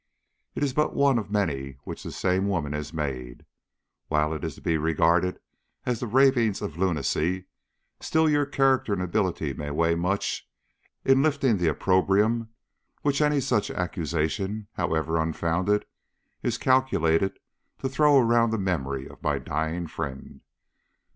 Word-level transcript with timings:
It 0.55 0.63
is 0.63 0.73
but 0.73 0.95
one 0.95 1.19
of 1.19 1.29
many 1.29 1.77
which 1.83 2.01
this 2.01 2.17
same 2.17 2.47
woman 2.47 2.73
has 2.73 2.91
made; 2.91 3.41
and 3.41 3.45
while 4.07 4.33
it 4.33 4.43
is 4.43 4.55
to 4.55 4.61
be 4.61 4.75
regarded 4.75 5.39
as 5.85 5.99
the 5.99 6.07
ravings 6.07 6.59
of 6.59 6.75
lunacy, 6.75 7.45
still 7.99 8.27
your 8.27 8.47
character 8.47 8.93
and 8.93 9.01
ability 9.03 9.53
may 9.53 9.69
weigh 9.69 9.93
much 9.93 10.49
in 11.05 11.21
lifting 11.21 11.57
the 11.57 11.67
opprobrium 11.67 12.49
which 13.03 13.21
any 13.21 13.39
such 13.39 13.69
accusation, 13.69 14.65
however 14.73 15.21
unfounded, 15.21 15.85
is 16.41 16.57
calculated 16.57 17.37
to 17.77 17.87
throw 17.87 18.17
around 18.17 18.49
the 18.49 18.57
memory 18.57 19.07
of 19.07 19.21
my 19.21 19.37
dying 19.37 19.85
friend." 19.85 20.41